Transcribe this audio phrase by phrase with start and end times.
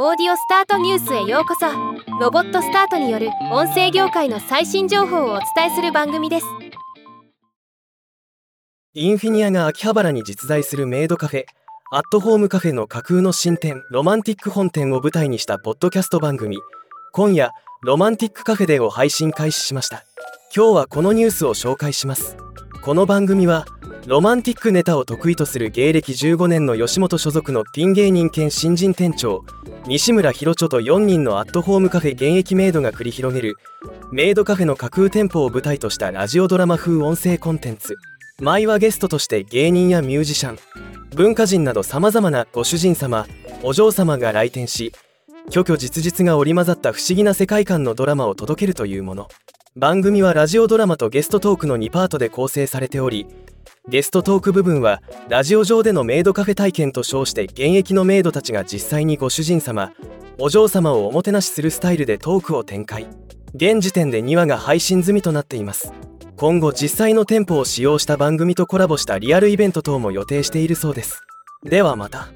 [0.00, 1.66] オーディオスタートニュースへようこそ。
[2.20, 6.46] ロボットスタートによる音声業界の最新情報をお伝えする番組です。
[8.94, 11.46] インフィニアが秋葉原に実在するメイドカフェ
[11.90, 16.58] アットホームカフェの架空の新店ロマンティック本店を舞台にしたポッドキャスト番組
[17.12, 17.50] 今夜
[17.82, 20.04] ロマンティックカフェでを配信開始しました。
[20.54, 22.36] 今日はこのニュースを紹介します。
[22.84, 23.66] この番組は
[24.08, 29.44] ロマンティックネタを得意とする芸歴15年の吉本所属のピン芸人兼新人店長
[29.86, 33.56] 西村ひろちょと4人のアットホームカフェ現役メイドが繰り広げる
[34.10, 37.98] メイドカフェの架空店舗を舞台としたラジオドラマ風音声コンテンツ。
[38.40, 40.58] 毎話ゲストとして芸人やミュージシャン
[41.14, 43.26] 文化人などさまざまなご主人様
[43.62, 44.94] お嬢様が来店し
[45.50, 49.28] 虚虚実実が織り交ざった不思議な世界観のドラマを届けるというもの。
[49.78, 53.26] 番組はラジオドラマとゲストトークの2パートで構成されており
[53.88, 59.92] ゲストトーク部分はラジオ上でのメイドカフェ体験と称して現役のメイドたちが実際にご主人様
[60.40, 63.08] お嬢様をおもてなしするスタイルでトークを展開。
[63.54, 65.92] 現時点で2話が配信済みとなっています。
[66.36, 71.24] 今後実際の店舗を使用した番組とコラボしたリアルイベント等も予定しているそうです。
[71.64, 72.28] ではまた。